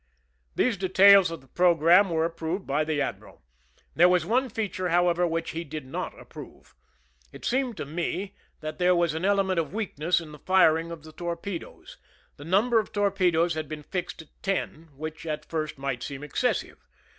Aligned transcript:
These 0.55 0.77
details 0.77 1.29
of 1.29 1.41
the 1.41 1.47
program 1.47 2.09
were 2.09 2.25
approved 2.25 2.65
by 2.65 2.83
the 2.83 2.99
admiral. 2.99 3.43
There 3.95 4.09
was 4.09 4.25
one 4.25 4.49
feature, 4.49 4.89
however, 4.89 5.27
which 5.27 5.51
he 5.51 5.63
did 5.63 5.85
not 5.85 6.19
approve. 6.19 6.73
It 7.31 7.45
seemed 7.45 7.77
to 7.77 7.85
me 7.85 8.33
that 8.61 8.79
there 8.79 8.95
was 8.95 9.13
an 9.13 9.25
element 9.25 9.59
of 9.59 9.75
weakness 9.75 10.19
in 10.19 10.31
the 10.31 10.39
firing 10.39 10.89
of 10.89 11.03
the 11.03 11.11
torpe 11.13 11.59
does. 11.59 11.97
The 12.37 12.45
number 12.45 12.79
of 12.79 12.91
torpedoes 12.91 13.53
had 13.53 13.69
been 13.69 13.83
fixed 13.83 14.23
at 14.23 14.29
ten, 14.41 14.89
which 14.95 15.27
at 15.27 15.45
first 15.45 15.77
might 15.77 16.01
seem 16.01 16.23
excessive. 16.23 16.79